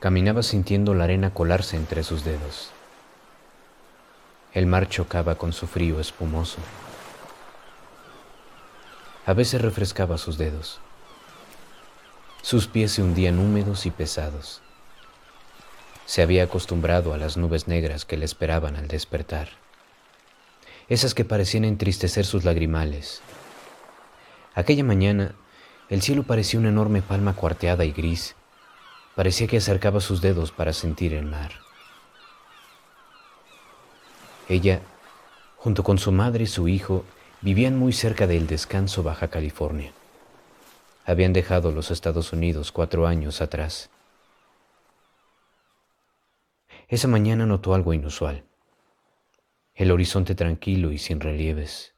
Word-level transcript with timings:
Caminaba 0.00 0.44
sintiendo 0.44 0.94
la 0.94 1.04
arena 1.04 1.34
colarse 1.34 1.76
entre 1.76 2.04
sus 2.04 2.22
dedos. 2.22 2.70
El 4.52 4.66
mar 4.66 4.88
chocaba 4.88 5.34
con 5.34 5.52
su 5.52 5.66
frío 5.66 5.98
espumoso. 5.98 6.58
A 9.26 9.32
veces 9.32 9.60
refrescaba 9.60 10.16
sus 10.16 10.38
dedos. 10.38 10.78
Sus 12.42 12.68
pies 12.68 12.92
se 12.92 13.02
hundían 13.02 13.40
húmedos 13.40 13.86
y 13.86 13.90
pesados. 13.90 14.62
Se 16.06 16.22
había 16.22 16.44
acostumbrado 16.44 17.12
a 17.12 17.18
las 17.18 17.36
nubes 17.36 17.66
negras 17.66 18.04
que 18.04 18.16
le 18.16 18.24
esperaban 18.24 18.76
al 18.76 18.86
despertar, 18.86 19.48
esas 20.88 21.12
que 21.12 21.24
parecían 21.24 21.64
entristecer 21.64 22.24
sus 22.24 22.44
lagrimales. 22.44 23.20
Aquella 24.54 24.84
mañana, 24.84 25.34
el 25.90 26.02
cielo 26.02 26.22
parecía 26.22 26.60
una 26.60 26.68
enorme 26.68 27.02
palma 27.02 27.34
cuarteada 27.34 27.84
y 27.84 27.90
gris 27.90 28.36
Parecía 29.18 29.48
que 29.48 29.56
acercaba 29.56 30.00
sus 30.00 30.20
dedos 30.20 30.52
para 30.52 30.72
sentir 30.72 31.12
el 31.12 31.26
mar. 31.26 31.50
Ella, 34.48 34.80
junto 35.56 35.82
con 35.82 35.98
su 35.98 36.12
madre 36.12 36.44
y 36.44 36.46
su 36.46 36.68
hijo, 36.68 37.04
vivían 37.40 37.76
muy 37.76 37.92
cerca 37.92 38.28
del 38.28 38.46
descanso 38.46 39.02
Baja 39.02 39.26
California. 39.26 39.90
Habían 41.04 41.32
dejado 41.32 41.72
los 41.72 41.90
Estados 41.90 42.32
Unidos 42.32 42.70
cuatro 42.70 43.08
años 43.08 43.40
atrás. 43.40 43.90
Esa 46.86 47.08
mañana 47.08 47.44
notó 47.44 47.74
algo 47.74 47.94
inusual. 47.94 48.44
El 49.74 49.90
horizonte 49.90 50.36
tranquilo 50.36 50.92
y 50.92 50.98
sin 50.98 51.18
relieves. 51.18 51.92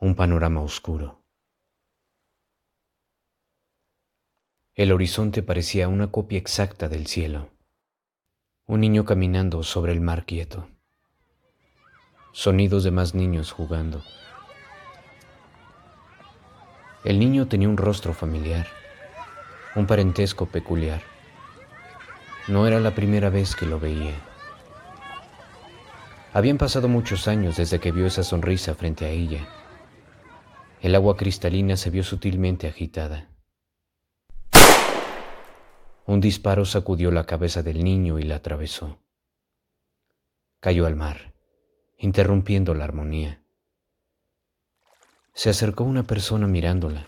Un 0.00 0.16
panorama 0.16 0.62
oscuro. 0.62 1.19
El 4.76 4.92
horizonte 4.92 5.42
parecía 5.42 5.88
una 5.88 6.12
copia 6.12 6.38
exacta 6.38 6.88
del 6.88 7.08
cielo. 7.08 7.50
Un 8.66 8.80
niño 8.80 9.04
caminando 9.04 9.64
sobre 9.64 9.90
el 9.90 10.00
mar 10.00 10.24
quieto. 10.24 10.68
Sonidos 12.32 12.84
de 12.84 12.92
más 12.92 13.12
niños 13.12 13.50
jugando. 13.50 14.00
El 17.02 17.18
niño 17.18 17.48
tenía 17.48 17.68
un 17.68 17.76
rostro 17.76 18.14
familiar, 18.14 18.68
un 19.74 19.88
parentesco 19.88 20.46
peculiar. 20.46 21.02
No 22.46 22.68
era 22.68 22.78
la 22.78 22.94
primera 22.94 23.28
vez 23.28 23.56
que 23.56 23.66
lo 23.66 23.80
veía. 23.80 24.14
Habían 26.32 26.58
pasado 26.58 26.86
muchos 26.86 27.26
años 27.26 27.56
desde 27.56 27.80
que 27.80 27.90
vio 27.90 28.06
esa 28.06 28.22
sonrisa 28.22 28.76
frente 28.76 29.04
a 29.04 29.08
ella. 29.08 29.48
El 30.80 30.94
agua 30.94 31.16
cristalina 31.16 31.76
se 31.76 31.90
vio 31.90 32.04
sutilmente 32.04 32.68
agitada. 32.68 33.30
Un 36.06 36.20
disparo 36.20 36.64
sacudió 36.64 37.10
la 37.10 37.24
cabeza 37.24 37.62
del 37.62 37.84
niño 37.84 38.18
y 38.18 38.24
la 38.24 38.36
atravesó. 38.36 38.98
Cayó 40.60 40.86
al 40.86 40.96
mar, 40.96 41.34
interrumpiendo 41.98 42.74
la 42.74 42.84
armonía. 42.84 43.42
Se 45.34 45.50
acercó 45.50 45.84
una 45.84 46.02
persona 46.02 46.46
mirándola. 46.46 47.06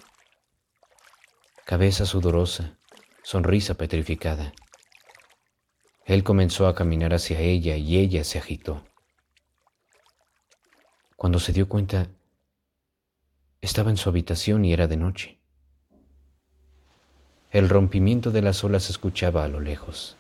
Cabeza 1.64 2.06
sudorosa, 2.06 2.78
sonrisa 3.22 3.74
petrificada. 3.74 4.52
Él 6.04 6.24
comenzó 6.24 6.66
a 6.66 6.74
caminar 6.74 7.14
hacia 7.14 7.40
ella 7.40 7.76
y 7.76 7.98
ella 7.98 8.24
se 8.24 8.38
agitó. 8.38 8.84
Cuando 11.16 11.38
se 11.38 11.52
dio 11.52 11.68
cuenta, 11.68 12.08
estaba 13.60 13.90
en 13.90 13.96
su 13.96 14.08
habitación 14.08 14.64
y 14.64 14.72
era 14.72 14.88
de 14.88 14.96
noche. 14.96 15.41
El 17.52 17.68
rompimiento 17.68 18.30
de 18.30 18.40
las 18.40 18.64
olas 18.64 18.84
se 18.84 18.92
escuchaba 18.92 19.44
a 19.44 19.48
lo 19.48 19.60
lejos. 19.60 20.16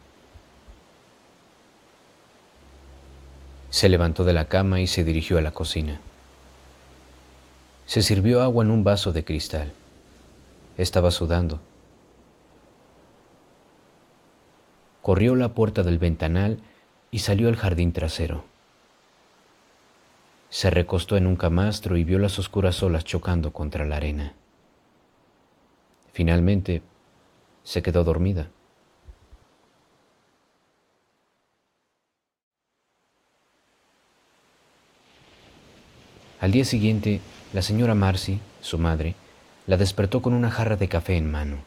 Se 3.70 3.88
levantó 3.88 4.24
de 4.24 4.34
la 4.34 4.48
cama 4.48 4.82
y 4.82 4.86
se 4.86 5.02
dirigió 5.02 5.38
a 5.38 5.40
la 5.40 5.52
cocina. 5.52 5.98
Se 7.86 8.02
sirvió 8.02 8.42
agua 8.42 8.64
en 8.64 8.70
un 8.70 8.84
vaso 8.84 9.12
de 9.12 9.24
cristal. 9.24 9.72
Estaba 10.76 11.10
sudando. 11.10 11.58
Corrió 15.00 15.34
la 15.34 15.54
puerta 15.54 15.82
del 15.82 15.98
ventanal 15.98 16.60
y 17.10 17.20
salió 17.20 17.48
al 17.48 17.56
jardín 17.56 17.92
trasero. 17.92 18.44
Se 20.50 20.68
recostó 20.68 21.16
en 21.16 21.26
un 21.26 21.36
camastro 21.36 21.96
y 21.96 22.04
vio 22.04 22.18
las 22.18 22.38
oscuras 22.38 22.82
olas 22.82 23.04
chocando 23.04 23.54
contra 23.54 23.86
la 23.86 23.96
arena. 23.96 24.34
Finalmente, 26.12 26.82
se 27.64 27.82
quedó 27.82 28.04
dormida. 28.04 28.48
Al 36.40 36.50
día 36.50 36.64
siguiente, 36.64 37.20
la 37.52 37.62
señora 37.62 37.94
Marcy, 37.94 38.40
su 38.60 38.76
madre, 38.76 39.14
la 39.68 39.76
despertó 39.76 40.22
con 40.22 40.34
una 40.34 40.50
jarra 40.50 40.76
de 40.76 40.88
café 40.88 41.16
en 41.16 41.30
mano. 41.30 41.58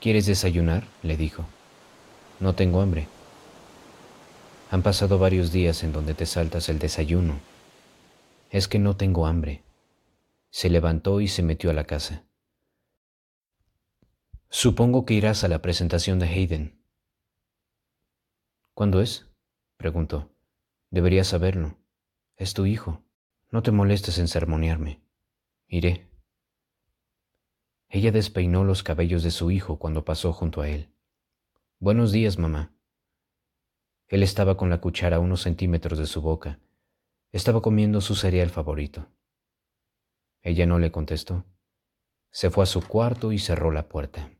¿Quieres 0.00 0.26
desayunar? 0.26 0.84
le 1.02 1.16
dijo. 1.16 1.44
No 2.38 2.54
tengo 2.54 2.80
hambre. 2.80 3.08
Han 4.70 4.82
pasado 4.82 5.18
varios 5.18 5.50
días 5.50 5.82
en 5.82 5.92
donde 5.92 6.14
te 6.14 6.26
saltas 6.26 6.68
el 6.68 6.78
desayuno. 6.78 7.40
Es 8.50 8.68
que 8.68 8.78
no 8.78 8.96
tengo 8.96 9.26
hambre. 9.26 9.62
Se 10.50 10.70
levantó 10.70 11.20
y 11.20 11.26
se 11.26 11.42
metió 11.42 11.70
a 11.70 11.74
la 11.74 11.84
casa. 11.84 12.22
Supongo 14.48 15.04
que 15.04 15.14
irás 15.14 15.44
a 15.44 15.48
la 15.48 15.60
presentación 15.60 16.18
de 16.18 16.26
Hayden. 16.26 16.80
¿Cuándo 18.74 19.00
es? 19.00 19.26
preguntó. 19.76 20.30
Deberías 20.90 21.26
saberlo. 21.26 21.76
Es 22.36 22.54
tu 22.54 22.66
hijo. 22.66 23.02
No 23.50 23.62
te 23.62 23.72
molestes 23.72 24.18
en 24.18 24.28
sermonearme. 24.28 25.02
Iré. 25.66 26.08
Ella 27.88 28.12
despeinó 28.12 28.64
los 28.64 28.82
cabellos 28.82 29.22
de 29.22 29.30
su 29.30 29.50
hijo 29.50 29.78
cuando 29.78 30.04
pasó 30.04 30.32
junto 30.32 30.60
a 30.60 30.68
él. 30.68 30.90
Buenos 31.78 32.12
días, 32.12 32.38
mamá. 32.38 32.72
Él 34.08 34.22
estaba 34.22 34.56
con 34.56 34.70
la 34.70 34.80
cuchara 34.80 35.18
unos 35.18 35.42
centímetros 35.42 35.98
de 35.98 36.06
su 36.06 36.22
boca. 36.22 36.60
Estaba 37.32 37.60
comiendo 37.60 38.00
su 38.00 38.14
cereal 38.14 38.50
favorito. 38.50 39.08
Ella 40.42 40.66
no 40.66 40.78
le 40.78 40.92
contestó. 40.92 41.44
Se 42.30 42.50
fue 42.50 42.64
a 42.64 42.66
su 42.66 42.86
cuarto 42.86 43.32
y 43.32 43.38
cerró 43.38 43.72
la 43.72 43.88
puerta. 43.88 44.30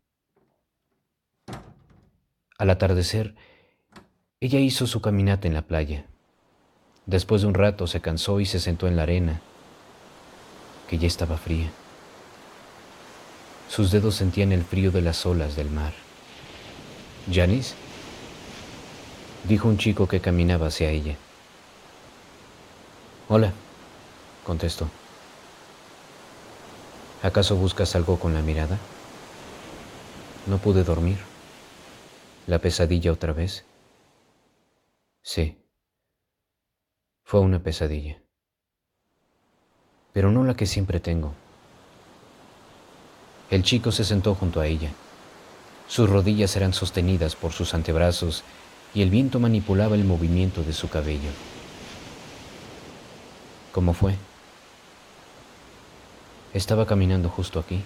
Al 2.58 2.70
atardecer, 2.70 3.34
ella 4.40 4.58
hizo 4.58 4.86
su 4.86 5.02
caminata 5.02 5.46
en 5.46 5.54
la 5.54 5.62
playa. 5.62 6.06
Después 7.04 7.42
de 7.42 7.48
un 7.48 7.54
rato 7.54 7.86
se 7.86 8.00
cansó 8.00 8.40
y 8.40 8.46
se 8.46 8.60
sentó 8.60 8.88
en 8.88 8.96
la 8.96 9.02
arena, 9.02 9.40
que 10.88 10.96
ya 10.96 11.06
estaba 11.06 11.36
fría. 11.36 11.70
Sus 13.68 13.90
dedos 13.90 14.14
sentían 14.14 14.52
el 14.52 14.64
frío 14.64 14.90
de 14.90 15.02
las 15.02 15.26
olas 15.26 15.54
del 15.54 15.70
mar. 15.70 15.92
¿Janice? 17.30 17.74
dijo 19.44 19.68
un 19.68 19.76
chico 19.76 20.08
que 20.08 20.20
caminaba 20.20 20.68
hacia 20.68 20.90
ella. 20.90 21.16
Hola, 23.28 23.52
contestó. 24.44 24.88
¿Acaso 27.22 27.56
buscas 27.56 27.94
algo 27.96 28.18
con 28.18 28.32
la 28.34 28.40
mirada? 28.40 28.78
No 30.46 30.58
pude 30.58 30.84
dormir. 30.84 31.18
¿La 32.46 32.60
pesadilla 32.60 33.10
otra 33.10 33.32
vez? 33.32 33.64
Sí, 35.20 35.58
fue 37.24 37.40
una 37.40 37.60
pesadilla, 37.60 38.22
pero 40.12 40.30
no 40.30 40.44
la 40.44 40.54
que 40.54 40.66
siempre 40.66 41.00
tengo. 41.00 41.34
El 43.50 43.64
chico 43.64 43.90
se 43.90 44.04
sentó 44.04 44.36
junto 44.36 44.60
a 44.60 44.66
ella. 44.68 44.92
Sus 45.88 46.08
rodillas 46.08 46.54
eran 46.54 46.72
sostenidas 46.72 47.34
por 47.34 47.52
sus 47.52 47.74
antebrazos 47.74 48.44
y 48.94 49.02
el 49.02 49.10
viento 49.10 49.40
manipulaba 49.40 49.96
el 49.96 50.04
movimiento 50.04 50.62
de 50.62 50.72
su 50.72 50.88
cabello. 50.88 51.30
¿Cómo 53.72 53.92
fue? 53.92 54.14
Estaba 56.54 56.86
caminando 56.86 57.28
justo 57.28 57.58
aquí. 57.58 57.82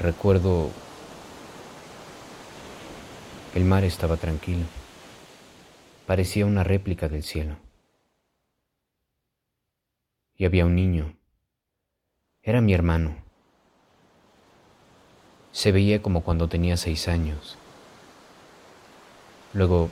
Recuerdo 0.00 0.70
el 3.54 3.64
mar 3.64 3.84
estaba 3.84 4.16
tranquilo. 4.16 4.64
Parecía 6.06 6.46
una 6.46 6.64
réplica 6.64 7.08
del 7.08 7.22
cielo. 7.22 7.56
Y 10.36 10.44
había 10.44 10.66
un 10.66 10.74
niño. 10.74 11.16
Era 12.42 12.60
mi 12.60 12.72
hermano. 12.72 13.16
Se 15.52 15.72
veía 15.72 16.00
como 16.00 16.22
cuando 16.22 16.48
tenía 16.48 16.76
seis 16.76 17.08
años. 17.08 17.58
Luego 19.52 19.90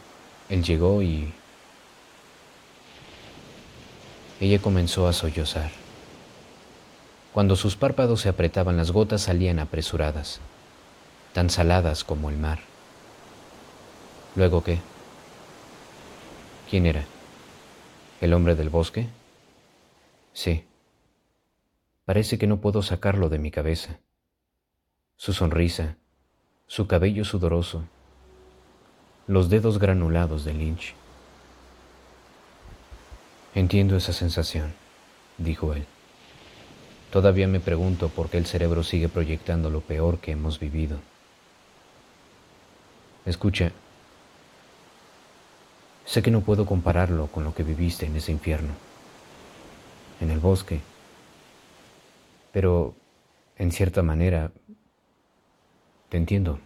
él 0.48 0.62
llegó 0.62 1.02
y 1.02 1.32
ella 4.40 4.60
comenzó 4.60 5.08
a 5.08 5.12
sollozar. 5.12 5.70
Cuando 7.32 7.56
sus 7.56 7.76
párpados 7.76 8.20
se 8.20 8.28
apretaban 8.28 8.76
las 8.76 8.92
gotas 8.92 9.22
salían 9.22 9.58
apresuradas, 9.58 10.40
tan 11.32 11.50
saladas 11.50 12.04
como 12.04 12.30
el 12.30 12.36
mar. 12.36 12.60
¿Luego 14.38 14.62
qué? 14.62 14.78
¿Quién 16.70 16.86
era? 16.86 17.04
¿El 18.20 18.32
hombre 18.32 18.54
del 18.54 18.68
bosque? 18.68 19.08
Sí. 20.32 20.64
Parece 22.04 22.38
que 22.38 22.46
no 22.46 22.58
puedo 22.58 22.82
sacarlo 22.82 23.30
de 23.30 23.40
mi 23.40 23.50
cabeza. 23.50 23.98
Su 25.16 25.32
sonrisa, 25.32 25.96
su 26.68 26.86
cabello 26.86 27.24
sudoroso, 27.24 27.82
los 29.26 29.50
dedos 29.50 29.80
granulados 29.80 30.44
de 30.44 30.54
Lynch. 30.54 30.94
Entiendo 33.56 33.96
esa 33.96 34.12
sensación, 34.12 34.72
dijo 35.36 35.74
él. 35.74 35.84
Todavía 37.10 37.48
me 37.48 37.58
pregunto 37.58 38.08
por 38.08 38.30
qué 38.30 38.38
el 38.38 38.46
cerebro 38.46 38.84
sigue 38.84 39.08
proyectando 39.08 39.68
lo 39.68 39.80
peor 39.80 40.18
que 40.18 40.30
hemos 40.30 40.60
vivido. 40.60 41.00
Escucha, 43.26 43.72
sé 46.08 46.22
que 46.22 46.30
no 46.30 46.40
puedo 46.40 46.64
compararlo 46.64 47.26
con 47.26 47.44
lo 47.44 47.54
que 47.54 47.62
viviste 47.62 48.06
en 48.06 48.16
ese 48.16 48.32
infierno, 48.32 48.72
en 50.22 50.30
el 50.30 50.38
bosque, 50.38 50.80
pero 52.50 52.94
en 53.58 53.70
cierta 53.70 54.02
manera 54.02 54.50
te 56.08 56.16
entiendo. 56.16 56.58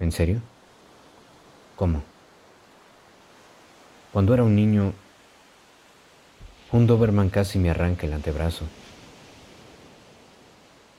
¿En 0.00 0.12
serio? 0.12 0.40
¿Cómo? 1.76 2.02
Cuando 4.12 4.32
era 4.32 4.44
un 4.44 4.56
niño 4.56 4.94
un 6.72 6.86
Doberman 6.86 7.28
casi 7.28 7.58
me 7.58 7.70
arranca 7.70 8.06
el 8.06 8.14
antebrazo. 8.14 8.64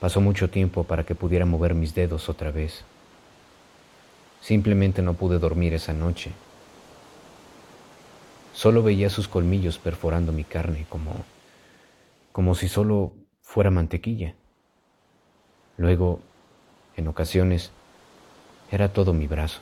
Pasó 0.00 0.20
mucho 0.20 0.48
tiempo 0.48 0.84
para 0.84 1.04
que 1.04 1.16
pudiera 1.16 1.44
mover 1.44 1.74
mis 1.74 1.94
dedos 1.94 2.28
otra 2.28 2.52
vez. 2.52 2.84
Simplemente 4.40 5.02
no 5.02 5.14
pude 5.14 5.38
dormir 5.38 5.74
esa 5.74 5.92
noche. 5.92 6.30
Solo 8.58 8.82
veía 8.82 9.08
sus 9.08 9.28
colmillos 9.28 9.78
perforando 9.78 10.32
mi 10.32 10.42
carne 10.42 10.84
como 10.88 11.24
como 12.32 12.56
si 12.56 12.66
solo 12.66 13.12
fuera 13.40 13.70
mantequilla. 13.70 14.34
Luego, 15.76 16.18
en 16.96 17.06
ocasiones, 17.06 17.70
era 18.72 18.92
todo 18.92 19.12
mi 19.12 19.28
brazo. 19.28 19.60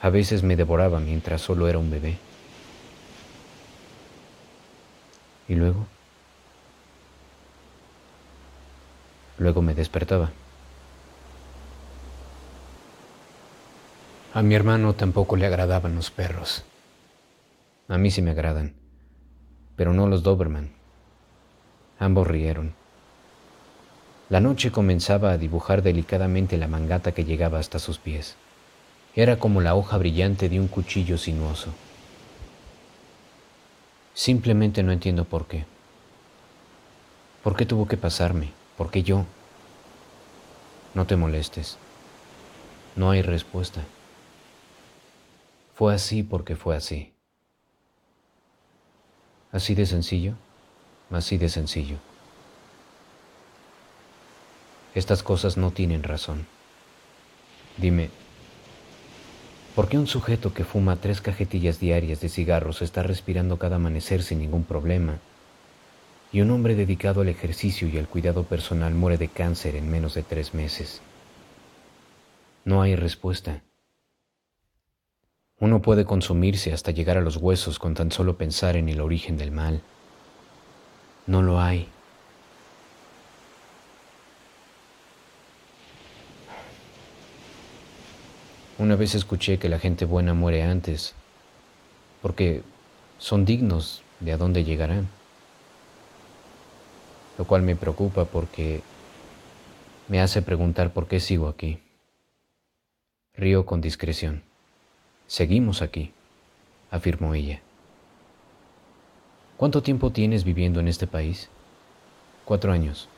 A 0.00 0.10
veces 0.10 0.44
me 0.44 0.54
devoraba 0.54 1.00
mientras 1.00 1.40
solo 1.40 1.66
era 1.66 1.78
un 1.78 1.90
bebé. 1.90 2.18
Y 5.48 5.56
luego, 5.56 5.88
luego 9.38 9.60
me 9.60 9.74
despertaba. 9.74 10.30
A 14.38 14.42
mi 14.44 14.54
hermano 14.54 14.94
tampoco 14.94 15.34
le 15.34 15.46
agradaban 15.46 15.96
los 15.96 16.12
perros. 16.12 16.62
A 17.88 17.98
mí 17.98 18.12
sí 18.12 18.22
me 18.22 18.30
agradan, 18.30 18.72
pero 19.74 19.92
no 19.92 20.06
los 20.06 20.22
Doberman. 20.22 20.70
Ambos 21.98 22.28
rieron. 22.28 22.72
La 24.28 24.38
noche 24.38 24.70
comenzaba 24.70 25.32
a 25.32 25.38
dibujar 25.38 25.82
delicadamente 25.82 26.56
la 26.56 26.68
mangata 26.68 27.10
que 27.10 27.24
llegaba 27.24 27.58
hasta 27.58 27.80
sus 27.80 27.98
pies. 27.98 28.36
Era 29.16 29.40
como 29.40 29.60
la 29.60 29.74
hoja 29.74 29.98
brillante 29.98 30.48
de 30.48 30.60
un 30.60 30.68
cuchillo 30.68 31.18
sinuoso. 31.18 31.74
Simplemente 34.14 34.84
no 34.84 34.92
entiendo 34.92 35.24
por 35.24 35.48
qué. 35.48 35.64
¿Por 37.42 37.56
qué 37.56 37.66
tuvo 37.66 37.88
que 37.88 37.96
pasarme? 37.96 38.52
¿Por 38.76 38.92
qué 38.92 39.02
yo? 39.02 39.24
No 40.94 41.08
te 41.08 41.16
molestes. 41.16 41.76
No 42.94 43.10
hay 43.10 43.22
respuesta. 43.22 43.82
Fue 45.78 45.94
así 45.94 46.24
porque 46.24 46.56
fue 46.56 46.74
así. 46.74 47.12
Así 49.52 49.76
de 49.76 49.86
sencillo, 49.86 50.34
así 51.08 51.38
de 51.38 51.48
sencillo. 51.48 51.98
Estas 54.96 55.22
cosas 55.22 55.56
no 55.56 55.70
tienen 55.70 56.02
razón. 56.02 56.48
Dime, 57.76 58.10
¿Por 59.76 59.88
qué 59.88 59.98
un 59.98 60.08
sujeto 60.08 60.52
que 60.52 60.64
fuma 60.64 60.96
tres 60.96 61.20
cajetillas 61.20 61.78
diarias 61.78 62.20
de 62.20 62.28
cigarros 62.28 62.82
está 62.82 63.04
respirando 63.04 63.56
cada 63.60 63.76
amanecer 63.76 64.24
sin 64.24 64.40
ningún 64.40 64.64
problema? 64.64 65.20
Y 66.32 66.40
un 66.40 66.50
hombre 66.50 66.74
dedicado 66.74 67.20
al 67.20 67.28
ejercicio 67.28 67.86
y 67.86 67.98
al 67.98 68.08
cuidado 68.08 68.42
personal 68.42 68.94
muere 68.94 69.16
de 69.16 69.28
cáncer 69.28 69.76
en 69.76 69.88
menos 69.88 70.14
de 70.14 70.24
tres 70.24 70.54
meses. 70.54 71.00
No 72.64 72.82
hay 72.82 72.96
respuesta. 72.96 73.62
Uno 75.60 75.82
puede 75.82 76.04
consumirse 76.04 76.72
hasta 76.72 76.92
llegar 76.92 77.16
a 77.16 77.20
los 77.20 77.36
huesos 77.36 77.78
con 77.78 77.94
tan 77.94 78.12
solo 78.12 78.36
pensar 78.36 78.76
en 78.76 78.88
el 78.88 79.00
origen 79.00 79.36
del 79.36 79.50
mal. 79.50 79.82
No 81.26 81.42
lo 81.42 81.60
hay. 81.60 81.88
Una 88.78 88.94
vez 88.94 89.16
escuché 89.16 89.58
que 89.58 89.68
la 89.68 89.80
gente 89.80 90.04
buena 90.04 90.34
muere 90.34 90.62
antes, 90.62 91.14
porque 92.22 92.62
son 93.18 93.44
dignos 93.44 94.02
de 94.20 94.32
a 94.32 94.36
dónde 94.36 94.62
llegarán. 94.62 95.08
Lo 97.36 97.44
cual 97.44 97.62
me 97.62 97.74
preocupa 97.74 98.24
porque 98.24 98.82
me 100.06 100.20
hace 100.20 100.42
preguntar 100.42 100.92
por 100.92 101.08
qué 101.08 101.18
sigo 101.18 101.48
aquí. 101.48 101.80
Río 103.34 103.66
con 103.66 103.80
discreción. 103.80 104.47
Seguimos 105.28 105.82
aquí, 105.82 106.10
afirmó 106.90 107.34
ella. 107.34 107.60
¿Cuánto 109.58 109.82
tiempo 109.82 110.10
tienes 110.10 110.42
viviendo 110.42 110.80
en 110.80 110.88
este 110.88 111.06
país? 111.06 111.50
Cuatro 112.46 112.72
años. 112.72 113.10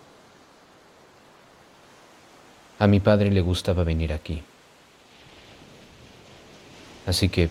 A 2.80 2.88
mi 2.88 2.98
padre 2.98 3.30
le 3.30 3.40
gustaba 3.40 3.84
venir 3.84 4.12
aquí. 4.12 4.42
Así 7.06 7.28
que 7.28 7.48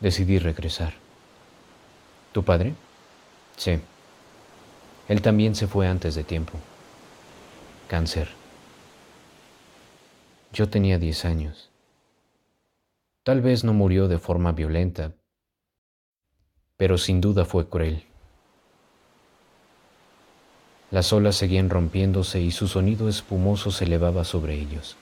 decidí 0.00 0.38
regresar. 0.38 0.92
¿Tu 2.32 2.44
padre? 2.44 2.74
Sí. 3.56 3.80
Él 5.08 5.22
también 5.22 5.54
se 5.54 5.66
fue 5.66 5.88
antes 5.88 6.14
de 6.14 6.24
tiempo. 6.24 6.58
Cáncer. 7.88 8.28
Yo 10.52 10.68
tenía 10.68 10.98
10 10.98 11.24
años. 11.24 11.70
Tal 13.22 13.40
vez 13.40 13.64
no 13.64 13.72
murió 13.72 14.08
de 14.08 14.18
forma 14.18 14.52
violenta, 14.52 15.12
pero 16.76 16.98
sin 16.98 17.20
duda 17.20 17.44
fue 17.44 17.68
cruel. 17.68 18.04
Las 20.90 21.12
olas 21.12 21.34
seguían 21.34 21.68
rompiéndose 21.68 22.40
y 22.40 22.52
su 22.52 22.68
sonido 22.68 23.08
espumoso 23.08 23.70
se 23.70 23.84
elevaba 23.84 24.24
sobre 24.24 24.54
ellos. 24.54 24.96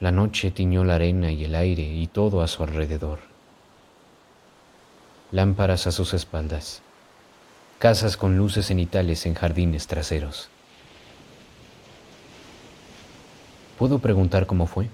La 0.00 0.12
noche 0.12 0.50
tiñó 0.50 0.84
la 0.84 0.96
arena 0.96 1.32
y 1.32 1.44
el 1.44 1.54
aire 1.54 1.82
y 1.82 2.06
todo 2.06 2.42
a 2.42 2.48
su 2.48 2.62
alrededor. 2.62 3.20
Lámparas 5.30 5.86
a 5.86 5.92
sus 5.92 6.12
espaldas, 6.12 6.82
casas 7.78 8.18
con 8.18 8.36
luces 8.36 8.66
cenitales 8.66 9.24
en 9.24 9.34
jardines 9.34 9.86
traseros. 9.86 10.50
¿Puedo 13.78 13.98
preguntar 13.98 14.46
cómo 14.46 14.66
fue? 14.66 14.88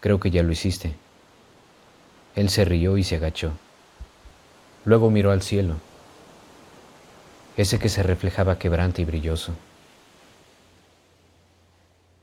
Creo 0.00 0.20
que 0.20 0.30
ya 0.30 0.42
lo 0.42 0.52
hiciste. 0.52 0.94
Él 2.34 2.48
se 2.50 2.64
rió 2.64 2.96
y 2.96 3.04
se 3.04 3.16
agachó. 3.16 3.52
Luego 4.84 5.10
miró 5.10 5.32
al 5.32 5.42
cielo, 5.42 5.74
ese 7.56 7.78
que 7.78 7.88
se 7.88 8.02
reflejaba 8.02 8.58
quebrante 8.58 9.02
y 9.02 9.04
brilloso. 9.04 9.52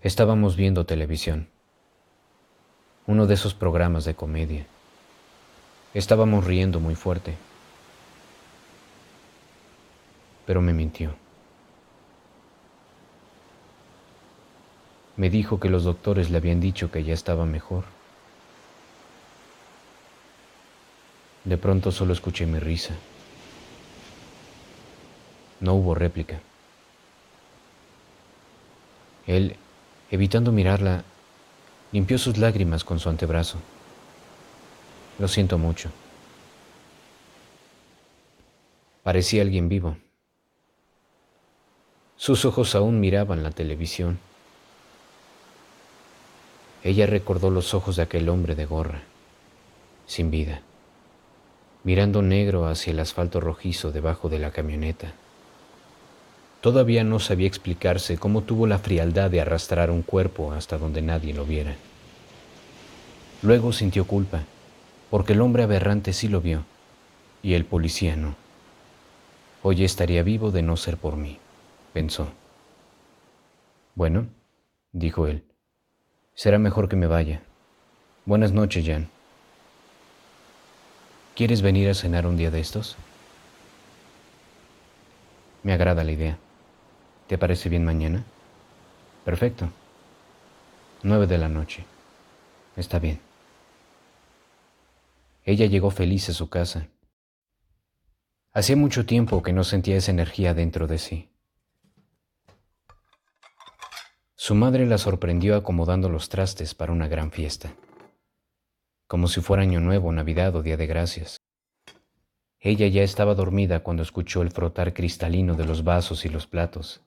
Estábamos 0.01 0.55
viendo 0.55 0.85
televisión 0.85 1.49
uno 3.07 3.27
de 3.27 3.35
esos 3.35 3.53
programas 3.53 4.05
de 4.05 4.15
comedia. 4.15 4.65
Estábamos 5.93 6.43
riendo 6.43 6.79
muy 6.79 6.95
fuerte, 6.95 7.35
pero 10.45 10.61
me 10.61 10.73
mintió. 10.73 11.24
Me 15.17 15.29
dijo 15.29 15.59
que 15.59 15.69
los 15.69 15.83
doctores 15.83 16.29
le 16.29 16.37
habían 16.37 16.59
dicho 16.59 16.91
que 16.91 17.03
ya 17.03 17.13
estaba 17.13 17.45
mejor. 17.45 17.85
De 21.45 21.57
pronto 21.57 21.91
solo 21.91 22.11
escuché 22.11 22.45
mi 22.45 22.59
risa. 22.59 22.95
No 25.59 25.75
hubo 25.75 25.95
réplica. 25.95 26.39
Él, 29.27 29.55
evitando 30.11 30.51
mirarla, 30.51 31.03
limpió 31.91 32.17
sus 32.17 32.37
lágrimas 32.37 32.83
con 32.83 32.99
su 32.99 33.09
antebrazo. 33.09 33.59
Lo 35.17 35.27
siento 35.27 35.57
mucho. 35.57 35.89
Parecía 39.03 39.43
alguien 39.43 39.69
vivo. 39.69 39.97
Sus 42.17 42.43
ojos 42.43 42.75
aún 42.75 42.99
miraban 42.99 43.43
la 43.43 43.51
televisión. 43.51 44.19
Ella 46.85 47.07
recordó 47.07 47.49
los 47.49 47.73
ojos 47.73 47.95
de 47.95 48.03
aquel 48.03 48.29
hombre 48.29 48.53
de 48.53 48.67
gorra, 48.67 49.01
sin 50.05 50.29
vida, 50.29 50.61
mirando 51.83 52.21
negro 52.21 52.67
hacia 52.67 52.91
el 52.91 52.99
asfalto 52.99 53.39
rojizo 53.39 53.91
debajo 53.91 54.29
de 54.29 54.37
la 54.37 54.51
camioneta. 54.51 55.11
Todavía 56.61 57.03
no 57.03 57.17
sabía 57.17 57.47
explicarse 57.47 58.19
cómo 58.19 58.43
tuvo 58.43 58.67
la 58.67 58.77
frialdad 58.77 59.31
de 59.31 59.41
arrastrar 59.41 59.89
un 59.89 60.03
cuerpo 60.03 60.51
hasta 60.51 60.77
donde 60.77 61.01
nadie 61.01 61.33
lo 61.33 61.43
viera. 61.43 61.75
Luego 63.41 63.73
sintió 63.73 64.05
culpa, 64.05 64.43
porque 65.09 65.33
el 65.33 65.41
hombre 65.41 65.63
aberrante 65.63 66.13
sí 66.13 66.27
lo 66.27 66.39
vio, 66.39 66.65
y 67.41 67.55
el 67.55 67.65
policía 67.65 68.15
no. 68.15 68.35
Hoy 69.63 69.83
estaría 69.83 70.21
vivo 70.21 70.51
de 70.51 70.61
no 70.61 70.77
ser 70.77 70.97
por 70.97 71.15
mí, 71.15 71.39
pensó. 71.93 72.27
Bueno, 73.95 74.27
dijo 74.91 75.25
él, 75.25 75.43
será 76.35 76.59
mejor 76.59 76.89
que 76.89 76.95
me 76.95 77.07
vaya. 77.07 77.41
Buenas 78.25 78.51
noches, 78.51 78.85
Jan. 78.85 79.09
¿Quieres 81.33 81.61
venir 81.61 81.89
a 81.89 81.93
cenar 81.93 82.27
un 82.27 82.37
día 82.37 82.51
de 82.51 82.59
estos? 82.59 82.95
Me 85.63 85.73
agrada 85.73 86.03
la 86.03 86.11
idea. 86.11 86.37
¿Te 87.27 87.37
parece 87.37 87.69
bien 87.69 87.83
mañana? 87.83 88.23
Perfecto. 89.23 89.69
Nueve 91.01 91.25
de 91.25 91.37
la 91.37 91.49
noche. 91.49 91.85
Está 92.75 92.99
bien. 92.99 93.19
Ella 95.43 95.65
llegó 95.65 95.91
feliz 95.91 96.29
a 96.29 96.33
su 96.33 96.49
casa. 96.49 96.87
Hacía 98.53 98.75
mucho 98.75 99.05
tiempo 99.05 99.43
que 99.43 99.53
no 99.53 99.63
sentía 99.63 99.97
esa 99.97 100.11
energía 100.11 100.53
dentro 100.53 100.87
de 100.87 100.97
sí. 100.97 101.29
Su 104.45 104.53
madre 104.53 104.85
la 104.85 104.99
sorprendió 104.99 105.55
acomodando 105.55 106.07
los 106.07 106.29
trastes 106.29 106.75
para 106.75 106.91
una 106.91 107.07
gran 107.07 107.31
fiesta, 107.31 107.73
como 109.07 109.27
si 109.27 109.41
fuera 109.41 109.63
Año 109.63 109.79
Nuevo, 109.79 110.11
Navidad 110.11 110.55
o 110.55 110.61
Día 110.61 110.77
de 110.77 110.85
Gracias. 110.85 111.37
Ella 112.59 112.87
ya 112.87 113.01
estaba 113.01 113.33
dormida 113.33 113.81
cuando 113.81 114.03
escuchó 114.03 114.43
el 114.43 114.51
frotar 114.51 114.93
cristalino 114.93 115.55
de 115.55 115.65
los 115.65 115.83
vasos 115.83 116.25
y 116.25 116.29
los 116.29 116.45
platos. 116.45 117.01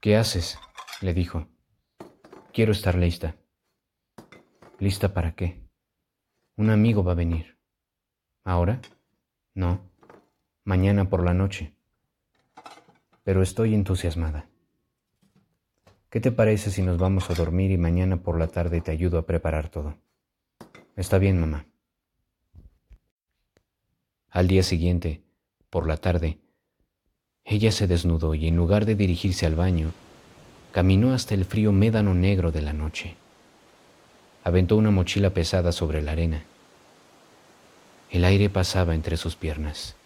¿Qué 0.00 0.16
haces? 0.16 0.58
le 1.00 1.14
dijo. 1.14 1.46
Quiero 2.52 2.72
estar 2.72 2.96
lista. 2.96 3.36
¿Lista 4.80 5.14
para 5.14 5.36
qué? 5.36 5.62
Un 6.56 6.68
amigo 6.70 7.04
va 7.04 7.12
a 7.12 7.14
venir. 7.14 7.56
¿Ahora? 8.42 8.80
No. 9.54 9.88
Mañana 10.64 11.08
por 11.08 11.24
la 11.24 11.32
noche. 11.32 11.76
Pero 13.22 13.40
estoy 13.40 13.72
entusiasmada. 13.72 14.48
¿Qué 16.16 16.20
te 16.20 16.32
parece 16.32 16.70
si 16.70 16.80
nos 16.80 16.96
vamos 16.96 17.28
a 17.28 17.34
dormir 17.34 17.70
y 17.70 17.76
mañana 17.76 18.16
por 18.16 18.38
la 18.38 18.46
tarde 18.46 18.80
te 18.80 18.90
ayudo 18.90 19.18
a 19.18 19.26
preparar 19.26 19.68
todo? 19.68 19.98
Está 20.96 21.18
bien, 21.18 21.38
mamá. 21.38 21.66
Al 24.30 24.48
día 24.48 24.62
siguiente, 24.62 25.20
por 25.68 25.86
la 25.86 25.98
tarde, 25.98 26.38
ella 27.44 27.70
se 27.70 27.86
desnudó 27.86 28.34
y 28.34 28.48
en 28.48 28.56
lugar 28.56 28.86
de 28.86 28.94
dirigirse 28.94 29.44
al 29.44 29.56
baño, 29.56 29.92
caminó 30.72 31.12
hasta 31.12 31.34
el 31.34 31.44
frío 31.44 31.70
médano 31.70 32.14
negro 32.14 32.50
de 32.50 32.62
la 32.62 32.72
noche. 32.72 33.14
Aventó 34.42 34.78
una 34.78 34.90
mochila 34.90 35.34
pesada 35.34 35.70
sobre 35.70 36.00
la 36.00 36.12
arena. 36.12 36.44
El 38.10 38.24
aire 38.24 38.48
pasaba 38.48 38.94
entre 38.94 39.18
sus 39.18 39.36
piernas. 39.36 39.96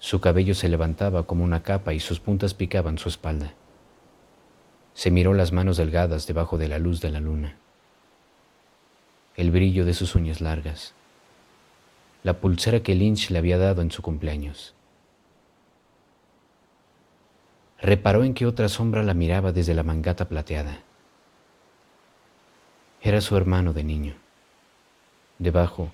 Su 0.00 0.20
cabello 0.20 0.54
se 0.54 0.68
levantaba 0.68 1.22
como 1.22 1.44
una 1.44 1.62
capa 1.62 1.94
y 1.94 1.98
sus 1.98 2.20
puntas 2.20 2.52
picaban 2.52 2.98
su 2.98 3.08
espalda. 3.08 3.54
Se 4.98 5.12
miró 5.12 5.32
las 5.32 5.52
manos 5.52 5.76
delgadas 5.76 6.26
debajo 6.26 6.58
de 6.58 6.66
la 6.66 6.80
luz 6.80 7.00
de 7.00 7.10
la 7.12 7.20
luna. 7.20 7.54
El 9.36 9.52
brillo 9.52 9.84
de 9.84 9.94
sus 9.94 10.16
uñas 10.16 10.40
largas. 10.40 10.92
La 12.24 12.40
pulsera 12.40 12.80
que 12.80 12.96
Lynch 12.96 13.30
le 13.30 13.38
había 13.38 13.58
dado 13.58 13.80
en 13.80 13.92
su 13.92 14.02
cumpleaños. 14.02 14.74
reparó 17.80 18.24
en 18.24 18.34
que 18.34 18.44
otra 18.44 18.68
sombra 18.68 19.04
la 19.04 19.14
miraba 19.14 19.52
desde 19.52 19.72
la 19.72 19.84
mangata 19.84 20.28
plateada. 20.28 20.80
Era 23.00 23.20
su 23.20 23.36
hermano 23.36 23.72
de 23.72 23.84
niño. 23.84 24.14
Debajo, 25.38 25.92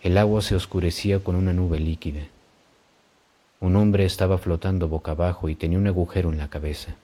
el 0.00 0.16
agua 0.16 0.40
se 0.40 0.54
oscurecía 0.54 1.22
con 1.22 1.36
una 1.36 1.52
nube 1.52 1.78
líquida. 1.78 2.22
Un 3.60 3.76
hombre 3.76 4.06
estaba 4.06 4.38
flotando 4.38 4.88
boca 4.88 5.10
abajo 5.10 5.50
y 5.50 5.56
tenía 5.56 5.76
un 5.76 5.88
agujero 5.88 6.32
en 6.32 6.38
la 6.38 6.48
cabeza. 6.48 6.96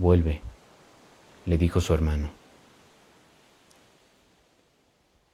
Vuelve, 0.00 0.40
le 1.44 1.58
dijo 1.58 1.78
su 1.82 1.92
hermano. 1.92 2.30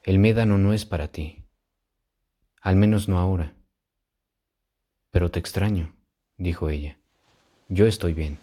El 0.02 0.18
médano 0.18 0.58
no 0.58 0.73
es 0.73 0.85
para 0.85 1.06
ti, 1.06 1.44
al 2.62 2.75
menos 2.75 3.08
no 3.08 3.20
ahora. 3.20 3.54
Pero 5.12 5.30
te 5.30 5.38
extraño, 5.38 5.94
dijo 6.37 6.68
ella. 6.68 6.99
Yo 7.68 7.87
estoy 7.87 8.12
bien, 8.12 8.38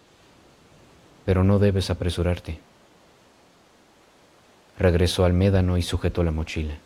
pero 1.25 1.43
no 1.43 1.59
debes 1.59 1.89
apresurarte. 1.89 2.57
Regresó 4.79 5.25
al 5.25 5.33
médano 5.33 5.77
y 5.77 5.81
sujetó 5.81 6.23
la 6.23 6.31
mochila. 6.31 6.77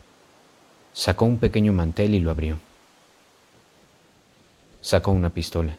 Sacó 0.94 1.25
un 1.25 1.38
pequeño 1.38 1.74
mantel 1.74 2.15
y 2.15 2.20
lo 2.22 2.32
abrió. 2.32 2.58
Sacó 4.82 5.12
una 5.12 5.29
pistola. 5.29 5.77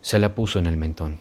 Se 0.00 0.18
la 0.18 0.34
puso 0.34 0.58
en 0.58 0.66
el 0.66 0.78
mentón. 0.78 1.20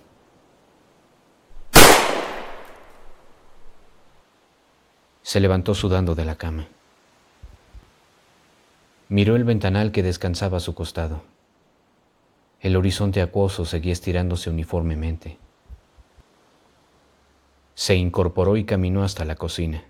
Se 5.31 5.39
levantó 5.39 5.75
sudando 5.75 6.13
de 6.13 6.25
la 6.25 6.35
cama. 6.35 6.67
Miró 9.07 9.37
el 9.37 9.45
ventanal 9.45 9.93
que 9.93 10.03
descansaba 10.03 10.57
a 10.57 10.59
su 10.59 10.75
costado. 10.75 11.23
El 12.59 12.75
horizonte 12.75 13.21
acuoso 13.21 13.63
seguía 13.63 13.93
estirándose 13.93 14.49
uniformemente. 14.49 15.37
Se 17.75 17.95
incorporó 17.95 18.57
y 18.57 18.65
caminó 18.65 19.05
hasta 19.05 19.23
la 19.23 19.37
cocina. 19.37 19.85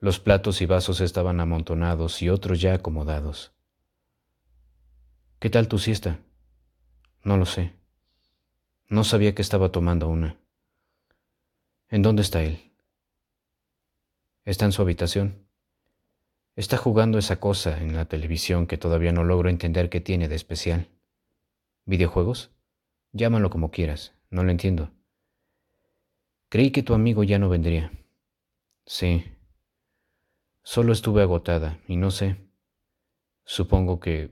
Los 0.00 0.18
platos 0.18 0.60
y 0.60 0.66
vasos 0.66 1.00
estaban 1.00 1.38
amontonados 1.38 2.20
y 2.20 2.30
otros 2.30 2.60
ya 2.60 2.74
acomodados. 2.74 3.52
¿Qué 5.38 5.50
tal 5.50 5.68
tu 5.68 5.78
siesta? 5.78 6.18
No 7.22 7.36
lo 7.36 7.46
sé. 7.46 7.76
No 8.88 9.04
sabía 9.04 9.36
que 9.36 9.42
estaba 9.42 9.68
tomando 9.68 10.08
una. 10.08 10.36
¿En 11.90 12.02
dónde 12.02 12.22
está 12.22 12.42
él? 12.42 12.73
Está 14.44 14.66
en 14.66 14.72
su 14.72 14.82
habitación. 14.82 15.46
Está 16.56 16.76
jugando 16.76 17.18
esa 17.18 17.40
cosa 17.40 17.80
en 17.80 17.96
la 17.96 18.04
televisión 18.04 18.66
que 18.66 18.78
todavía 18.78 19.12
no 19.12 19.24
logro 19.24 19.48
entender 19.48 19.88
qué 19.88 20.00
tiene 20.00 20.28
de 20.28 20.36
especial. 20.36 20.88
¿Videojuegos? 21.84 22.50
Llámalo 23.12 23.50
como 23.50 23.70
quieras, 23.70 24.12
no 24.30 24.44
lo 24.44 24.50
entiendo. 24.50 24.90
Creí 26.48 26.70
que 26.70 26.82
tu 26.82 26.94
amigo 26.94 27.24
ya 27.24 27.38
no 27.38 27.48
vendría. 27.48 27.90
Sí. 28.86 29.24
Solo 30.62 30.92
estuve 30.92 31.22
agotada 31.22 31.80
y 31.88 31.96
no 31.96 32.10
sé. 32.10 32.36
Supongo 33.44 33.98
que 33.98 34.30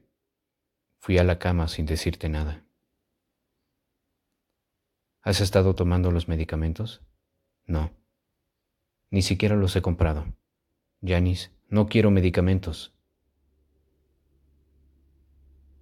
fui 0.98 1.18
a 1.18 1.24
la 1.24 1.38
cama 1.38 1.68
sin 1.68 1.86
decirte 1.86 2.28
nada. 2.28 2.64
¿Has 5.22 5.40
estado 5.40 5.74
tomando 5.74 6.10
los 6.10 6.28
medicamentos? 6.28 7.02
No. 7.66 7.90
Ni 9.12 9.20
siquiera 9.20 9.56
los 9.56 9.76
he 9.76 9.82
comprado. 9.82 10.24
Janis, 11.02 11.52
no 11.68 11.86
quiero 11.86 12.10
medicamentos. 12.10 12.94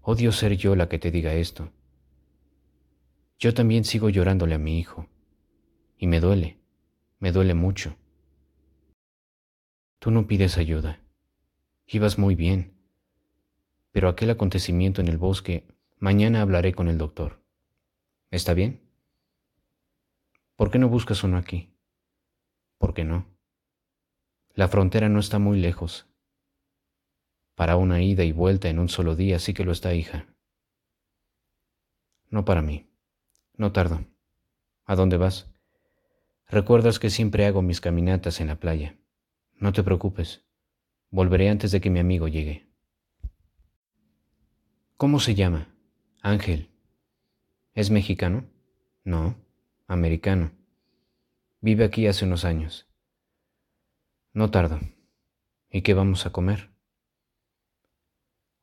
Odio 0.03 0.33
ser 0.33 0.57
yo 0.57 0.75
la 0.75 0.89
que 0.89 0.99
te 0.99 1.13
diga 1.13 1.33
esto. 1.35 1.71
Yo 3.39 3.55
también 3.55 3.85
sigo 3.85 4.09
llorándole 4.09 4.57
a 4.57 4.59
mi 4.59 4.81
hijo. 4.81 5.07
Y 5.97 6.09
me 6.09 6.19
duele, 6.19 6.59
me 7.21 7.31
duele 7.31 7.55
mucho. 7.55 7.97
Tú 10.01 10.11
no 10.11 10.27
pides 10.27 10.59
ayuda. 10.59 10.99
Ibas 11.87 12.19
muy 12.19 12.35
bien. 12.35 12.75
Pero 13.93 14.09
aquel 14.09 14.31
acontecimiento 14.31 15.01
en 15.01 15.07
el 15.07 15.19
bosque, 15.19 15.69
mañana 15.99 16.43
hablaré 16.43 16.73
con 16.73 16.89
el 16.89 16.99
doctor. 16.99 17.41
¿Está 18.33 18.55
bien? 18.55 18.81
¿Por 20.57 20.73
qué 20.73 20.81
no 20.81 20.89
buscas 20.89 21.23
uno 21.23 21.37
aquí? 21.37 21.71
¿Por 22.81 22.95
qué 22.95 23.05
no? 23.05 23.29
La 24.55 24.67
frontera 24.67 25.09
no 25.09 25.21
está 25.21 25.39
muy 25.39 25.61
lejos 25.61 26.11
para 27.61 27.77
una 27.77 28.01
ida 28.01 28.25
y 28.25 28.33
vuelta 28.33 28.71
en 28.71 28.79
un 28.79 28.89
solo 28.89 29.17
día 29.17 29.39
sí 29.39 29.53
que 29.53 29.67
lo 29.67 29.73
está, 29.73 29.93
hija. 29.93 30.25
No 32.31 32.47
para 32.47 32.63
mí. 32.63 32.89
No 33.55 33.71
tardo. 33.71 34.03
¿A 34.87 34.97
dónde 34.97 35.19
vas? 35.19 35.53
Recuerdas 36.49 36.99
que 36.99 37.11
siempre 37.11 37.45
hago 37.45 37.61
mis 37.61 37.83
caminatas 37.83 38.41
en 38.41 38.47
la 38.47 38.57
playa. 38.57 38.97
No 39.59 39.75
te 39.75 39.83
preocupes. 39.83 40.43
Volveré 41.11 41.51
antes 41.51 41.71
de 41.71 41.83
que 41.83 41.91
mi 41.91 41.99
amigo 41.99 42.29
llegue. 42.29 42.67
¿Cómo 44.97 45.21
se 45.21 45.35
llama? 45.35 45.69
Ángel. 46.23 46.71
¿Es 47.75 47.91
mexicano? 47.91 48.47
No, 49.05 49.37
americano. 49.87 50.53
Vive 51.63 51.85
aquí 51.85 52.07
hace 52.07 52.25
unos 52.25 52.47
años. 52.47 52.89
No 54.33 54.51
tardo. 54.51 54.81
¿Y 55.69 55.83
qué 55.83 55.93
vamos 55.93 56.25
a 56.25 56.31
comer? 56.31 56.71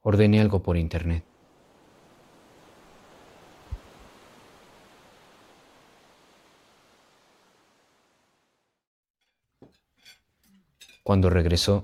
Ordené 0.01 0.41
algo 0.41 0.63
por 0.63 0.77
internet. 0.77 1.23
Cuando 11.03 11.29
regresó, 11.29 11.83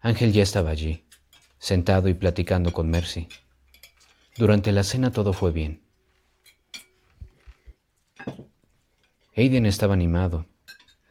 Ángel 0.00 0.32
ya 0.32 0.42
estaba 0.42 0.70
allí, 0.70 1.06
sentado 1.58 2.08
y 2.08 2.14
platicando 2.14 2.72
con 2.72 2.88
Mercy. 2.88 3.28
Durante 4.36 4.72
la 4.72 4.82
cena 4.82 5.12
todo 5.12 5.34
fue 5.34 5.52
bien. 5.52 5.87
Aiden 9.38 9.66
estaba 9.66 9.94
animado. 9.94 10.46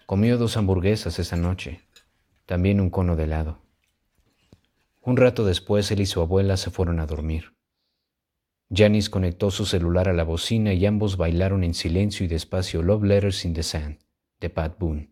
Comió 0.05 0.37
dos 0.37 0.57
hamburguesas 0.57 1.17
esa 1.17 1.37
noche, 1.37 1.79
también 2.45 2.81
un 2.81 2.89
cono 2.89 3.15
de 3.15 3.23
helado. 3.23 3.61
Un 5.01 5.15
rato 5.15 5.45
después 5.45 5.89
él 5.91 6.01
y 6.01 6.05
su 6.05 6.19
abuela 6.19 6.57
se 6.57 6.69
fueron 6.69 6.99
a 6.99 7.05
dormir. 7.05 7.55
Janice 8.69 9.09
conectó 9.09 9.49
su 9.49 9.65
celular 9.65 10.09
a 10.09 10.13
la 10.13 10.25
bocina 10.25 10.73
y 10.73 10.85
ambos 10.85 11.15
bailaron 11.15 11.63
en 11.63 11.73
silencio 11.73 12.25
y 12.25 12.27
despacio 12.27 12.83
Love 12.83 13.03
Letters 13.03 13.45
in 13.45 13.53
the 13.53 13.63
Sand 13.63 13.99
de 14.41 14.49
Pat 14.49 14.77
Boone. 14.77 15.09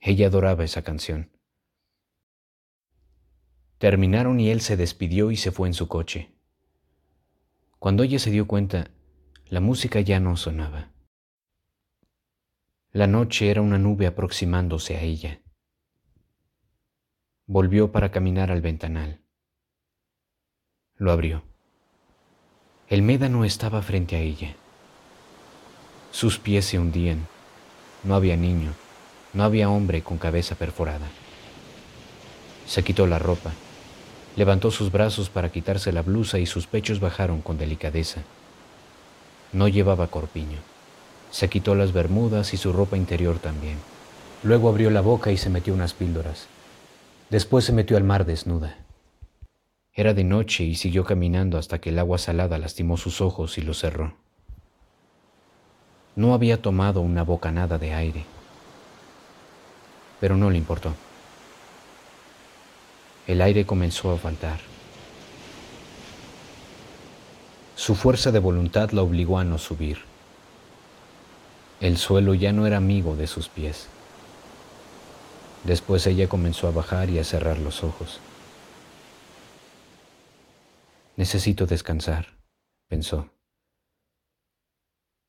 Ella 0.00 0.28
adoraba 0.28 0.64
esa 0.64 0.80
canción. 0.80 1.32
Terminaron 3.76 4.40
y 4.40 4.48
él 4.48 4.62
se 4.62 4.78
despidió 4.78 5.30
y 5.30 5.36
se 5.36 5.52
fue 5.52 5.68
en 5.68 5.74
su 5.74 5.86
coche. 5.86 6.32
Cuando 7.78 8.04
ella 8.04 8.18
se 8.18 8.30
dio 8.30 8.46
cuenta, 8.46 8.90
la 9.50 9.60
música 9.60 10.00
ya 10.00 10.18
no 10.18 10.38
sonaba. 10.38 10.93
La 12.94 13.08
noche 13.08 13.50
era 13.50 13.60
una 13.60 13.76
nube 13.76 14.06
aproximándose 14.06 14.96
a 14.96 15.00
ella. 15.00 15.40
Volvió 17.44 17.90
para 17.90 18.12
caminar 18.12 18.52
al 18.52 18.60
ventanal. 18.60 19.20
Lo 20.94 21.10
abrió. 21.10 21.42
El 22.86 23.02
médano 23.02 23.44
estaba 23.44 23.82
frente 23.82 24.14
a 24.14 24.20
ella. 24.20 24.54
Sus 26.12 26.38
pies 26.38 26.66
se 26.66 26.78
hundían. 26.78 27.26
No 28.04 28.14
había 28.14 28.36
niño. 28.36 28.72
No 29.32 29.42
había 29.42 29.70
hombre 29.70 30.04
con 30.04 30.16
cabeza 30.16 30.54
perforada. 30.54 31.08
Se 32.64 32.84
quitó 32.84 33.08
la 33.08 33.18
ropa, 33.18 33.54
levantó 34.36 34.70
sus 34.70 34.92
brazos 34.92 35.30
para 35.30 35.50
quitarse 35.50 35.90
la 35.90 36.02
blusa 36.02 36.38
y 36.38 36.46
sus 36.46 36.68
pechos 36.68 37.00
bajaron 37.00 37.42
con 37.42 37.58
delicadeza. 37.58 38.22
No 39.52 39.66
llevaba 39.66 40.06
corpiño. 40.06 40.73
Se 41.34 41.48
quitó 41.48 41.74
las 41.74 41.92
bermudas 41.92 42.54
y 42.54 42.56
su 42.56 42.72
ropa 42.72 42.96
interior 42.96 43.40
también. 43.40 43.78
Luego 44.44 44.68
abrió 44.68 44.90
la 44.90 45.00
boca 45.00 45.32
y 45.32 45.36
se 45.36 45.50
metió 45.50 45.74
unas 45.74 45.92
píldoras. 45.92 46.46
Después 47.28 47.64
se 47.64 47.72
metió 47.72 47.96
al 47.96 48.04
mar 48.04 48.24
desnuda. 48.24 48.78
Era 49.92 50.14
de 50.14 50.22
noche 50.22 50.62
y 50.62 50.76
siguió 50.76 51.02
caminando 51.02 51.58
hasta 51.58 51.80
que 51.80 51.90
el 51.90 51.98
agua 51.98 52.18
salada 52.18 52.58
lastimó 52.58 52.96
sus 52.96 53.20
ojos 53.20 53.58
y 53.58 53.62
los 53.62 53.80
cerró. 53.80 54.14
No 56.14 56.34
había 56.34 56.62
tomado 56.62 57.00
una 57.00 57.24
bocanada 57.24 57.78
de 57.78 57.94
aire 57.94 58.24
pero 60.24 60.38
no 60.38 60.48
le 60.48 60.56
importó. 60.56 60.94
El 63.26 63.42
aire 63.42 63.66
comenzó 63.66 64.10
a 64.10 64.16
faltar. 64.16 64.58
Su 67.76 67.94
fuerza 67.94 68.32
de 68.32 68.38
voluntad 68.38 68.90
la 68.92 69.02
obligó 69.02 69.38
a 69.38 69.44
no 69.44 69.58
subir. 69.58 69.98
El 71.84 71.98
suelo 71.98 72.32
ya 72.32 72.50
no 72.54 72.66
era 72.66 72.78
amigo 72.78 73.14
de 73.14 73.26
sus 73.26 73.50
pies. 73.50 73.88
Después 75.64 76.06
ella 76.06 76.30
comenzó 76.30 76.66
a 76.66 76.70
bajar 76.70 77.10
y 77.10 77.18
a 77.18 77.24
cerrar 77.24 77.58
los 77.58 77.84
ojos. 77.84 78.20
Necesito 81.16 81.66
descansar, 81.66 82.38
pensó. 82.88 83.28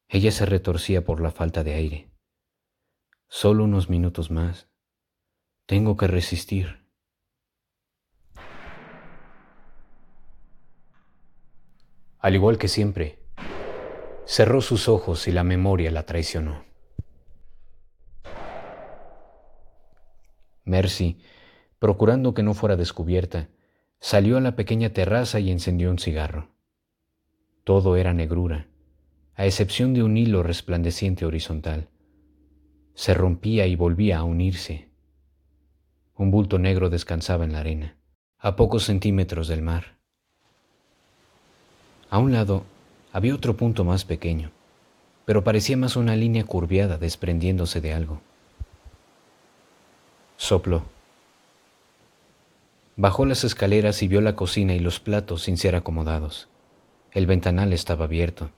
Ella 0.08 0.32
se 0.32 0.46
retorcía 0.46 1.04
por 1.04 1.20
la 1.20 1.32
falta 1.32 1.62
de 1.66 1.74
aire. 1.74 2.10
Solo 3.28 3.66
unos 3.66 3.90
minutos 3.90 4.32
más 4.32 4.70
tengo 5.66 5.98
que 5.98 6.08
resistir. 6.08 6.88
Al 12.20 12.34
igual 12.34 12.58
que 12.58 12.70
siempre, 12.70 13.25
cerró 14.26 14.62
sus 14.62 14.90
ojos 14.90 15.28
y 15.28 15.32
la 15.32 15.44
memoria 15.44 15.92
la 15.92 16.04
traicionó. 16.04 16.64
Mercy, 20.64 21.20
procurando 21.80 22.34
que 22.34 22.42
no 22.44 22.56
fuera 22.56 22.76
descubierta, 22.76 23.50
salió 24.00 24.38
a 24.38 24.42
la 24.42 24.56
pequeña 24.56 24.90
terraza 24.90 25.40
y 25.40 25.52
encendió 25.52 25.92
un 25.92 26.00
cigarro. 26.00 26.50
Todo 27.64 27.96
era 27.96 28.14
negrura, 28.14 28.68
a 29.36 29.46
excepción 29.46 29.94
de 29.94 30.04
un 30.04 30.18
hilo 30.18 30.44
resplandeciente 30.44 31.26
horizontal. 31.26 31.90
Se 32.96 33.14
rompía 33.14 33.68
y 33.68 33.76
volvía 33.76 34.20
a 34.20 34.24
unirse. 34.24 34.90
Un 36.16 36.32
bulto 36.32 36.58
negro 36.58 36.90
descansaba 36.90 37.44
en 37.44 37.52
la 37.52 37.60
arena, 37.60 37.98
a 38.40 38.56
pocos 38.56 38.86
centímetros 38.86 39.48
del 39.48 39.62
mar. 39.62 39.98
A 42.10 42.20
un 42.20 42.32
lado 42.32 42.64
había 43.16 43.34
otro 43.34 43.56
punto 43.56 43.86
más 43.86 44.04
pequeño, 44.04 44.52
pero 45.24 45.46
parecía 45.46 45.78
más 45.78 45.96
una 45.96 46.18
línea 46.18 46.44
curviada 46.44 46.98
desprendiéndose 46.98 47.80
de 47.80 47.94
algo. 47.94 48.20
Sopló. 50.36 50.84
Bajó 52.98 53.26
las 53.26 53.46
escaleras 53.46 54.04
y 54.04 54.10
vio 54.10 54.20
la 54.20 54.36
cocina 54.36 54.74
y 54.74 54.80
los 54.80 55.00
platos 55.00 55.44
sin 55.44 55.58
ser 55.58 55.78
acomodados. 55.78 56.50
El 57.14 57.26
ventanal 57.26 57.72
estaba 57.72 58.04
abierto. 58.04 58.50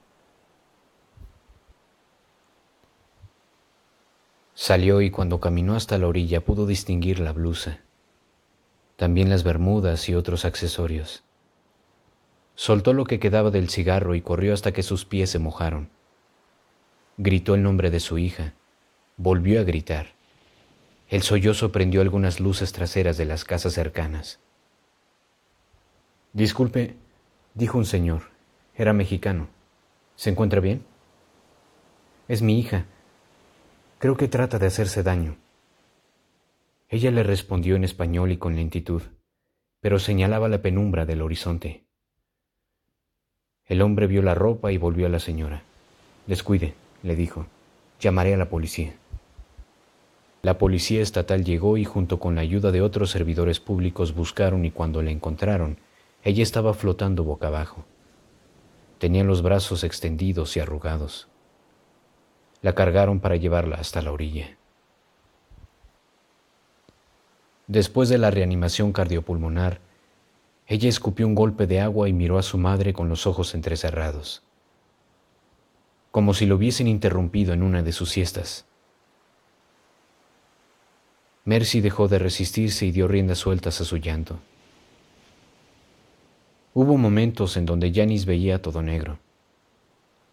Salió 4.56 5.02
y 5.02 5.12
cuando 5.12 5.40
caminó 5.40 5.76
hasta 5.76 6.00
la 6.00 6.08
orilla 6.08 6.44
pudo 6.44 6.66
distinguir 6.66 7.20
la 7.20 7.32
blusa, 7.32 7.82
también 8.96 9.30
las 9.30 9.44
bermudas 9.44 10.10
y 10.10 10.16
otros 10.16 10.46
accesorios. 10.46 11.27
Soltó 12.60 12.92
lo 12.94 13.06
que 13.06 13.20
quedaba 13.20 13.52
del 13.52 13.70
cigarro 13.70 14.16
y 14.16 14.22
corrió 14.22 14.52
hasta 14.52 14.72
que 14.72 14.82
sus 14.82 15.06
pies 15.06 15.30
se 15.30 15.38
mojaron. 15.38 15.92
Gritó 17.16 17.54
el 17.54 17.62
nombre 17.62 17.92
de 17.92 18.00
su 18.00 18.18
hija. 18.18 18.56
Volvió 19.16 19.60
a 19.60 19.64
gritar. 19.64 20.08
El 21.08 21.22
sollozo 21.22 21.72
prendió 21.72 22.02
algunas 22.02 22.40
luces 22.40 22.74
traseras 22.74 23.16
de 23.16 23.26
las 23.26 23.46
casas 23.46 23.74
cercanas. 23.74 24.40
Disculpe, 26.34 26.96
dijo 27.54 27.78
un 27.78 27.86
señor. 27.86 28.24
Era 28.74 28.92
mexicano. 28.92 29.50
¿Se 30.16 30.32
encuentra 30.32 30.60
bien? 30.60 30.84
Es 32.28 32.42
mi 32.42 32.60
hija. 32.60 32.88
Creo 34.00 34.18
que 34.18 34.28
trata 34.28 34.58
de 34.58 34.66
hacerse 34.66 35.04
daño. 35.04 35.38
Ella 36.90 37.12
le 37.12 37.22
respondió 37.22 37.76
en 37.76 37.84
español 37.84 38.32
y 38.32 38.38
con 38.38 38.56
lentitud, 38.56 39.04
pero 39.80 40.00
señalaba 40.00 40.50
la 40.50 40.64
penumbra 40.64 41.06
del 41.06 41.22
horizonte. 41.22 41.87
El 43.68 43.82
hombre 43.82 44.08
vio 44.08 44.22
la 44.22 44.34
ropa 44.34 44.72
y 44.72 44.78
volvió 44.78 45.08
a 45.08 45.10
la 45.10 45.20
señora. 45.20 45.62
Descuide, 46.26 46.74
le 47.04 47.16
dijo. 47.16 47.48
Llamaré 48.00 48.34
a 48.34 48.38
la 48.38 48.50
policía. 48.50 48.94
La 50.42 50.58
policía 50.58 51.02
estatal 51.02 51.44
llegó 51.44 51.78
y 51.78 51.84
junto 51.84 52.20
con 52.20 52.36
la 52.36 52.42
ayuda 52.42 52.72
de 52.72 52.82
otros 52.82 53.12
servidores 53.12 53.60
públicos 53.60 54.16
buscaron 54.16 54.64
y 54.64 54.72
cuando 54.72 55.02
la 55.02 55.12
encontraron, 55.12 55.78
ella 56.24 56.44
estaba 56.44 56.74
flotando 56.74 57.24
boca 57.24 57.48
abajo. 57.48 57.86
Tenía 59.00 59.24
los 59.24 59.42
brazos 59.42 59.84
extendidos 59.84 60.56
y 60.56 60.60
arrugados. 60.60 61.28
La 62.62 62.74
cargaron 62.74 63.20
para 63.20 63.36
llevarla 63.36 63.76
hasta 63.76 64.02
la 64.02 64.12
orilla. 64.12 64.56
Después 67.68 68.08
de 68.08 68.18
la 68.18 68.32
reanimación 68.32 68.94
cardiopulmonar, 68.94 69.80
ella 70.68 70.90
escupió 70.90 71.26
un 71.26 71.34
golpe 71.34 71.66
de 71.66 71.80
agua 71.80 72.08
y 72.10 72.14
miró 72.14 72.38
a 72.38 72.44
su 72.44 72.58
madre 72.58 72.94
con 72.94 73.10
los 73.10 73.26
ojos 73.26 73.56
entrecerrados, 73.56 74.44
como 76.12 76.34
si 76.34 76.46
lo 76.46 76.56
hubiesen 76.56 76.88
interrumpido 76.88 77.54
en 77.54 77.64
una 77.64 77.82
de 77.82 77.92
sus 77.92 78.10
siestas. 78.10 78.66
Mercy 81.46 81.82
dejó 81.82 82.08
de 82.08 82.20
resistirse 82.20 82.86
y 82.86 82.92
dio 82.92 83.08
riendas 83.08 83.40
sueltas 83.40 83.80
a 83.82 83.86
su 83.86 83.98
llanto. 83.98 84.38
Hubo 86.74 86.98
momentos 86.98 87.58
en 87.58 87.66
donde 87.66 87.92
Janice 87.92 88.26
veía 88.26 88.62
todo 88.62 88.82
negro 88.82 89.18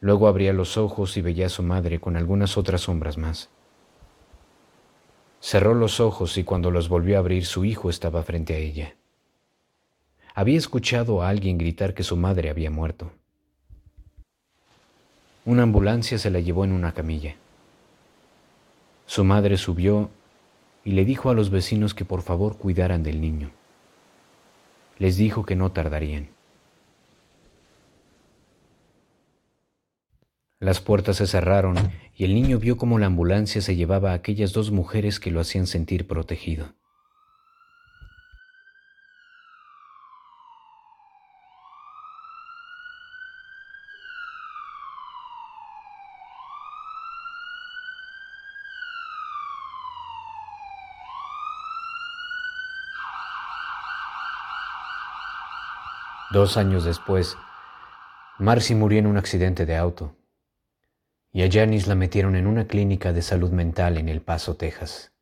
Luego 0.05 0.29
abría 0.29 0.53
los 0.53 0.77
ojos 0.77 1.16
y 1.16 1.23
veía 1.23 1.47
a 1.47 1.49
su 1.49 1.62
madre 1.62 1.99
con 1.99 2.18
algunas 2.18 2.59
otras 2.59 2.83
sombras 2.83 3.16
más. 3.16 3.49
Cerró 5.40 5.73
los 5.73 5.99
ojos 5.99 6.37
y 6.37 6.44
cuando 6.44 6.70
los 6.70 6.90
volvió 6.90 7.16
a 7.16 7.20
abrir 7.20 7.47
su 7.47 7.64
hijo 7.64 7.88
estaba 7.88 8.23
frente 8.23 8.53
a 8.53 8.59
ella. 8.59 8.97
Había 10.37 10.59
escuchado 10.59 11.23
a 11.23 11.29
alguien 11.29 11.59
gritar 11.59 11.94
que 11.94 12.03
su 12.03 12.16
madre 12.16 12.51
había 12.51 12.68
muerto. 12.68 13.12
Una 15.44 15.62
ambulancia 15.62 16.18
se 16.18 16.29
la 16.29 16.40
llevó 16.40 16.64
en 16.64 16.73
una 16.73 16.92
camilla. 16.92 17.37
Su 19.07 19.23
madre 19.23 19.57
subió 19.57 20.11
y 20.85 20.90
le 20.90 21.05
dijo 21.05 21.31
a 21.31 21.35
los 21.35 21.51
vecinos 21.51 21.94
que 21.94 22.05
por 22.05 22.23
favor 22.23 22.59
cuidaran 22.59 23.05
del 23.05 23.20
niño. 23.20 23.53
Les 24.99 25.16
dijo 25.16 25.47
que 25.47 25.55
no 25.55 25.70
tardarían. 25.70 26.29
Las 30.59 30.81
puertas 30.81 31.18
se 31.18 31.29
cerraron 31.29 31.77
y 32.16 32.25
el 32.25 32.35
niño 32.35 32.59
vio 32.59 32.77
cómo 32.77 32.99
la 32.99 33.07
ambulancia 33.07 33.61
se 33.61 33.77
llevaba 33.77 34.11
a 34.11 34.14
aquellas 34.14 34.53
dos 34.53 34.73
mujeres 34.73 35.20
que 35.20 35.31
lo 35.31 35.38
hacían 35.38 35.68
sentir 35.68 36.09
protegido. 36.09 36.73
Dos 56.35 56.57
años 56.57 56.83
después, 56.83 57.37
Marcy 58.40 58.75
murió 58.75 58.99
en 58.99 59.07
un 59.07 59.16
accidente 59.16 59.66
de 59.66 59.77
auto 59.77 60.16
y 61.33 61.44
a 61.44 61.49
Janice 61.49 61.87
la 61.87 61.94
metieron 61.94 62.35
en 62.35 62.49
una 62.49 62.66
clínica 62.66 63.12
de 63.12 63.23
salud 63.23 63.53
mental 63.53 63.99
en 63.99 64.09
El 64.09 64.20
Paso, 64.20 64.57
Texas. 64.57 65.12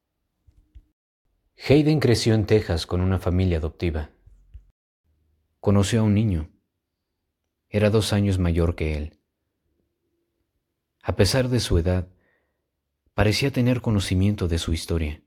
Hayden 1.69 2.01
creció 2.01 2.33
en 2.33 2.47
Texas 2.47 2.87
con 2.87 3.03
una 3.03 3.19
familia 3.19 3.59
adoptiva. 3.59 4.09
Conoció 5.61 6.01
a 6.01 6.05
un 6.05 6.15
niño. 6.15 6.49
Era 7.69 7.91
dos 7.91 8.15
años 8.15 8.39
mayor 8.39 8.75
que 8.75 8.97
él. 8.97 9.21
A 11.03 11.15
pesar 11.15 11.51
de 11.51 11.61
su 11.61 11.77
edad, 11.77 12.09
parecía 13.13 13.53
tener 13.53 13.83
conocimiento 13.83 14.49
de 14.49 14.57
su 14.57 14.73
historia. 14.73 15.23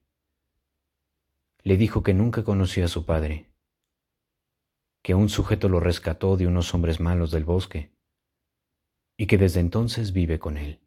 Le 1.62 1.78
dijo 1.78 2.02
que 2.02 2.16
nunca 2.16 2.44
conoció 2.44 2.86
a 2.86 2.88
su 2.88 3.06
padre 3.06 3.52
que 5.06 5.14
un 5.14 5.30
sujeto 5.30 5.70
lo 5.70 5.80
rescató 5.80 6.36
de 6.36 6.48
unos 6.48 6.74
hombres 6.74 7.00
malos 7.00 7.30
del 7.30 7.44
bosque 7.44 7.92
y 9.16 9.28
que 9.28 9.38
desde 9.38 9.60
entonces 9.60 10.14
vive 10.14 10.40
con 10.40 10.58
él. 10.58 10.80